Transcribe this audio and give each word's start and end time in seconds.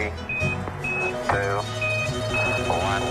Three, 0.00 0.12
two, 1.28 1.60
one. 2.72 3.02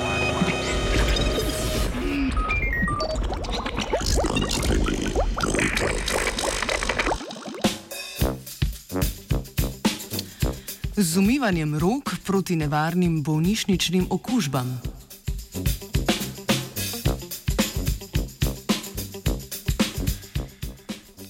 Z 10.98 11.18
umivanjem 11.18 11.78
rok 11.78 12.16
proti 12.26 12.56
nevarnim 12.56 13.24
bolnišničnim 13.24 14.08
okužbam. 14.10 14.82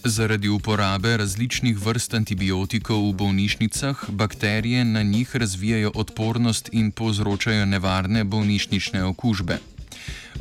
Zaradi 0.03 0.49
uporabe 0.49 1.17
različnih 1.17 1.77
vrst 1.85 2.13
antibiotikov 2.13 3.09
v 3.09 3.13
bolnišnicah 3.13 4.03
bakterije 4.09 4.85
na 4.85 5.03
njih 5.03 5.35
razvijajo 5.35 5.91
odpornost 5.95 6.69
in 6.71 6.91
povzročajo 6.91 7.65
nevarne 7.65 8.23
bolnišnične 8.23 9.03
okužbe. 9.03 9.57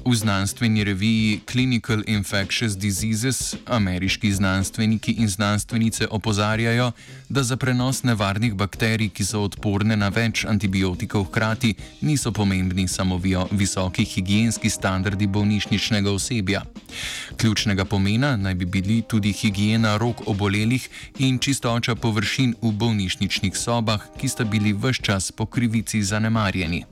V 0.09 0.15
znanstveni 0.15 0.85
reviji 0.85 1.41
Clinical 1.51 2.03
Infectious 2.07 2.77
Diseases 2.77 3.55
ameriški 3.67 4.33
znanstveniki 4.33 5.13
in 5.13 5.29
znanstvenice 5.29 6.07
opozarjajo, 6.11 6.93
da 7.29 7.43
za 7.43 7.57
prenos 7.57 8.03
nevarnih 8.03 8.55
bakterij, 8.55 9.09
ki 9.09 9.25
so 9.25 9.43
odporne 9.45 9.97
na 9.97 10.09
več 10.09 10.47
antibiotikov 10.49 11.27
hkrati, 11.29 11.75
niso 12.01 12.33
pomembni 12.33 12.89
samo 12.89 13.21
visoki 13.51 14.05
higijenski 14.05 14.71
standardi 14.71 15.27
bolnišničnega 15.27 16.11
osebja. 16.11 16.63
Ključnega 17.37 17.85
pomena 17.85 18.37
naj 18.37 18.55
bi 18.55 18.65
bili 18.65 19.03
tudi 19.03 19.33
higiena 19.33 19.97
rok 19.97 20.25
obolelih 20.27 20.89
in 21.19 21.39
čistoča 21.39 21.95
površin 21.95 22.55
v 22.63 22.73
bolnišničnih 22.73 23.57
sobah, 23.57 24.09
ki 24.17 24.29
sta 24.29 24.45
bili 24.45 24.73
vse 24.73 25.03
čas 25.03 25.33
po 25.33 25.47
krivici 25.47 26.03
zanemarjeni. 26.03 26.85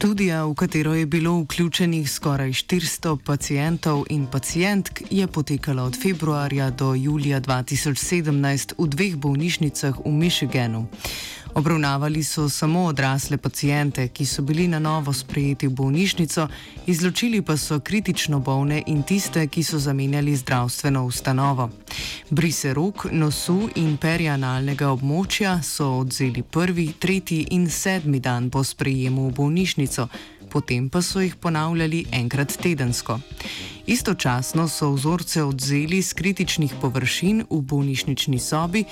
Študija, 0.00 0.46
v 0.48 0.54
katero 0.54 0.94
je 0.94 1.06
bilo 1.06 1.42
vključenih 1.42 2.10
skoraj 2.10 2.48
400 2.48 3.18
pacijentov 3.24 4.04
in 4.08 4.26
pacijentk, 4.26 5.02
je 5.10 5.26
potekala 5.26 5.82
od 5.82 6.02
februarja 6.02 6.70
do 6.70 6.94
julija 6.94 7.40
2017 7.40 8.72
v 8.78 8.88
dveh 8.88 9.16
bolnišnicah 9.16 10.00
v 10.04 10.12
Michiganu. 10.12 10.86
Obravnavali 11.54 12.24
so 12.24 12.48
samo 12.48 12.84
odrasle 12.84 13.36
pacijente, 13.36 14.08
ki 14.08 14.26
so 14.26 14.42
bili 14.42 14.68
na 14.68 14.78
novo 14.78 15.12
sprejeti 15.12 15.66
v 15.66 15.70
bolnišnico, 15.70 16.48
izločili 16.86 17.42
pa 17.42 17.56
so 17.56 17.80
kritično 17.80 18.38
bolne 18.38 18.82
in 18.86 19.02
tiste, 19.02 19.46
ki 19.46 19.62
so 19.62 19.78
zamenjali 19.78 20.36
zdravstveno 20.36 21.04
ustanovo. 21.04 21.70
Brise 22.30 22.74
rok, 22.74 23.06
nosu 23.12 23.68
in 23.74 23.96
perianalnega 23.96 24.92
območja 24.92 25.62
so 25.62 25.90
odzeli 25.98 26.42
prvi, 26.42 26.92
tretji 26.98 27.46
in 27.50 27.70
sedmi 27.70 28.20
dan 28.20 28.50
po 28.50 28.64
sprejemu 28.64 29.28
v 29.28 29.34
bolnišnico, 29.34 30.08
potem 30.50 30.88
pa 30.88 31.02
so 31.02 31.20
jih 31.20 31.36
ponavljali 31.36 32.04
enkrat 32.12 32.56
tedensko. 32.62 33.20
Istočasno 33.86 34.68
so 34.68 34.90
vzorce 34.92 35.42
odzeli 35.42 36.02
z 36.02 36.12
kritičnih 36.14 36.74
površin 36.80 37.44
v 37.50 37.60
bolnišnični 37.62 38.38
sobi, 38.38 38.84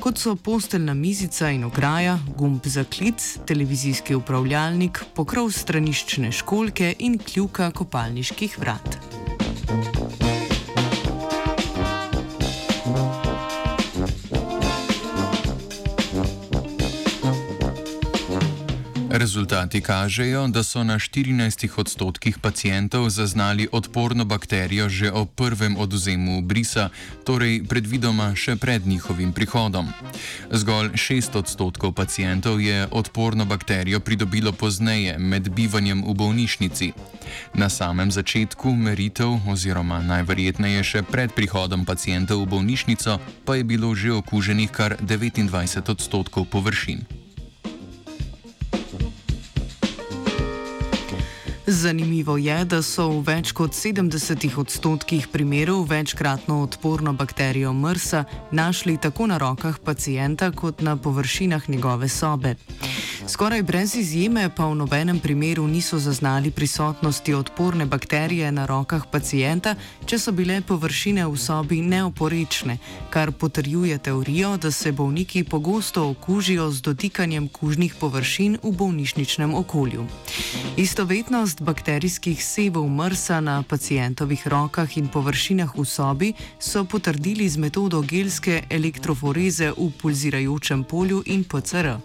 kot 0.00 0.18
so 0.18 0.36
posteljna 0.36 0.94
mizica 0.94 1.50
in 1.50 1.64
ograja, 1.64 2.18
gumb 2.36 2.66
za 2.66 2.84
klic, 2.84 3.38
televizijski 3.46 4.14
upravljalnik, 4.14 5.04
pokrov 5.14 5.50
straniščne 5.50 6.32
školke 6.32 6.94
in 6.98 7.18
kljuka 7.18 7.70
kopalniških 7.70 8.58
vrat. 8.58 10.23
Rezultati 19.24 19.80
kažejo, 19.80 20.48
da 20.48 20.62
so 20.62 20.84
na 20.84 20.98
14 20.98 21.68
odstotkih 21.76 22.38
pacijentov 22.38 23.08
zaznali 23.08 23.68
odporno 23.72 24.24
bakterijo 24.24 24.88
že 24.88 25.12
ob 25.12 25.28
prvem 25.34 25.76
oduzemu 25.76 26.42
brisa, 26.42 26.90
torej 27.24 27.64
predvidoma 27.64 28.34
še 28.36 28.56
pred 28.56 28.86
njihovim 28.86 29.32
prihodom. 29.32 29.88
Zgolj 30.50 30.90
6 30.92 31.38
odstotkov 31.38 31.92
pacijentov 31.92 32.60
je 32.60 32.84
odporno 32.90 33.44
bakterijo 33.44 34.00
pridobilo 34.00 34.52
pozneje 34.52 35.16
med 35.18 35.48
bivanjem 35.48 36.04
v 36.04 36.14
bolnišnici. 36.14 36.92
Na 37.54 37.72
samem 37.72 38.12
začetku 38.12 38.76
meritev, 38.76 39.40
oziroma 39.48 40.02
najverjetneje 40.04 40.84
še 40.84 41.02
pred 41.02 41.32
prihodom 41.32 41.88
pacijentov 41.88 42.44
v 42.44 42.50
bolnišnico, 42.52 43.18
pa 43.44 43.56
je 43.56 43.64
bilo 43.64 43.94
že 43.94 44.12
okuženih 44.12 44.70
kar 44.70 45.00
29 45.00 45.88
odstotkov 45.88 46.44
površin. 46.44 47.13
Zanimivo 51.66 52.36
je, 52.36 52.64
da 52.64 52.82
so 52.84 53.06
v 53.08 53.22
več 53.24 53.52
kot 53.56 53.72
70 53.72 54.58
odstotkih 54.60 55.28
primerov 55.32 55.86
večkratno 55.88 56.58
odporno 56.62 57.12
bakterijo 57.16 57.72
MRSA 57.72 58.24
našli 58.52 58.98
tako 59.00 59.26
na 59.26 59.38
rokah 59.38 59.78
pacijenta 59.84 60.50
kot 60.50 60.80
na 60.80 60.96
površinah 60.96 61.68
njegove 61.68 62.08
sobe. 62.08 62.54
Skoraj 63.26 63.62
brez 63.62 63.94
izjeme 63.96 64.50
pa 64.56 64.66
v 64.66 64.74
nobenem 64.74 65.20
primeru 65.20 65.66
niso 65.66 65.98
zaznali 65.98 66.50
prisotnosti 66.50 67.34
odporne 67.34 67.86
bakterije 67.86 68.52
na 68.52 68.66
rokah 68.66 69.06
pacijenta, 69.10 69.74
če 70.06 70.18
so 70.18 70.32
bile 70.32 70.60
površine 70.60 71.24
v 71.26 71.36
sobi 71.40 71.80
neoporečne, 71.80 72.76
kar 73.10 73.32
potrjuje 73.32 73.98
teorijo, 73.98 74.56
da 74.56 74.70
se 74.70 74.92
bolniki 74.92 75.44
pogosto 75.44 76.04
okužijo 76.10 76.70
z 76.70 76.82
dotikanjem 76.82 77.48
kužnih 77.48 77.94
površin 78.00 78.58
v 78.62 78.72
bolnišničnem 78.72 79.54
okolju. 79.54 80.04
Istovetnost 80.76 81.62
bakterijskih 81.62 82.44
sevov 82.44 82.88
mrsa 82.88 83.40
na 83.40 83.62
pacijentovih 83.62 84.48
rokah 84.48 84.96
in 84.96 85.08
površinah 85.08 85.72
v 85.78 85.84
sobi 85.84 86.32
so 86.60 86.84
potrdili 86.84 87.48
z 87.48 87.56
metodo 87.56 88.02
gelske 88.02 88.62
elektroforeze 88.70 89.72
v 89.72 89.90
pulzirajočem 90.02 90.84
polju 90.84 91.22
in 91.26 91.44
PCR. 91.44 91.96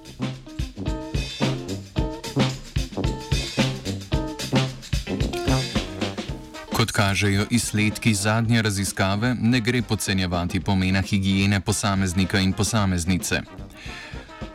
Kot 6.80 6.92
kažejo 6.92 7.46
izsledki 7.50 8.14
zadnje 8.14 8.62
raziskave, 8.62 9.36
ne 9.42 9.60
gre 9.60 9.82
podcenjevati 9.82 10.60
pomena 10.60 11.02
higiene 11.02 11.60
posameznika 11.60 12.40
in 12.40 12.54
posameznice. 12.54 13.42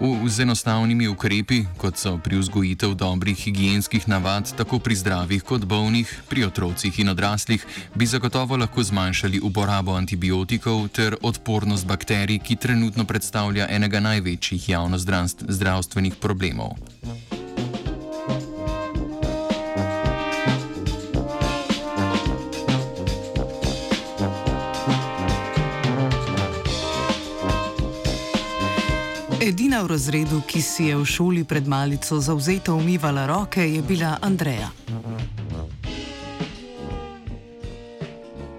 V, 0.01 0.29
z 0.29 0.41
enostavnimi 0.41 1.09
ukrepi, 1.09 1.67
kot 1.77 2.01
so 2.01 2.17
pri 2.19 2.39
vzgojitev 2.41 2.95
dobrih 2.95 3.37
higijenskih 3.37 4.09
navad, 4.09 4.49
tako 4.57 4.79
pri 4.79 4.97
zdravih 4.97 5.43
kot 5.43 5.65
bolnih, 5.65 6.09
pri 6.29 6.47
otrocih 6.49 6.99
in 7.01 7.13
odraslih, 7.13 7.67
bi 7.95 8.07
zagotovo 8.07 8.57
lahko 8.57 8.83
zmanjšali 8.83 9.41
uporabo 9.45 9.93
antibiotikov 9.93 10.89
ter 10.89 11.17
odpornost 11.23 11.87
bakterij, 11.87 12.39
ki 12.39 12.57
trenutno 12.57 13.05
predstavlja 13.05 13.69
enega 13.69 14.01
največjih 14.01 14.69
javnozdravstvenih 14.69 16.17
problemov. 16.17 16.73
Edina 29.45 29.83
v 29.83 29.93
razredu, 29.93 30.41
ki 30.49 30.61
si 30.63 30.85
je 30.89 30.97
v 30.97 31.05
šoli 31.05 31.43
pred 31.45 31.69
malico 31.69 32.17
zauzeto 32.17 32.73
umivala 32.81 33.27
roke, 33.29 33.61
je 33.61 33.83
bila 33.83 34.17
Andreja. 34.25 34.71